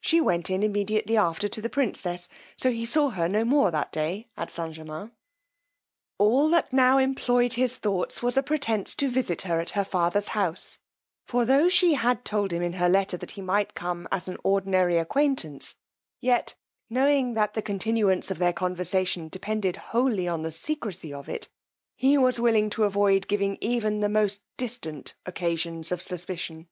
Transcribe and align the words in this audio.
She 0.00 0.20
went 0.20 0.50
in 0.50 0.64
immediately 0.64 1.16
after 1.16 1.46
to 1.48 1.60
the 1.62 1.70
princess, 1.70 2.28
so 2.56 2.72
he 2.72 2.84
saw 2.84 3.10
her 3.10 3.28
no 3.28 3.44
more 3.44 3.70
that 3.70 3.92
day 3.92 4.26
at 4.36 4.50
St. 4.50 4.74
Germains. 4.74 5.12
All 6.18 6.48
that 6.48 6.72
now 6.72 6.98
employed 6.98 7.52
his 7.52 7.76
thoughts 7.76 8.20
was 8.20 8.36
a 8.36 8.42
pretence 8.42 8.96
to 8.96 9.08
visit 9.08 9.42
her 9.42 9.60
at 9.60 9.70
her 9.78 9.84
father's 9.84 10.26
house; 10.34 10.80
for 11.26 11.44
tho' 11.44 11.68
she 11.68 11.94
had 11.94 12.24
told 12.24 12.52
him 12.52 12.60
in 12.60 12.72
her 12.72 12.88
letter 12.88 13.16
that 13.18 13.30
he 13.30 13.40
might 13.40 13.74
come 13.74 14.08
as 14.10 14.26
an 14.26 14.36
ordinary 14.42 14.96
acquaintance, 14.98 15.76
yet 16.18 16.56
knowing 16.90 17.34
that 17.34 17.54
the 17.54 17.62
continuance 17.62 18.32
of 18.32 18.38
their 18.38 18.52
conversation 18.52 19.28
depended 19.28 19.76
wholly 19.76 20.26
on 20.26 20.42
the 20.42 20.50
secrecy 20.50 21.14
of 21.14 21.28
it, 21.28 21.48
he 21.94 22.18
was 22.18 22.40
willing 22.40 22.68
to 22.68 22.82
avoid 22.82 23.28
giving 23.28 23.56
even 23.60 24.00
the 24.00 24.08
most 24.08 24.42
distant 24.56 25.14
occasions 25.24 25.92
of 25.92 26.02
suspicion. 26.02 26.66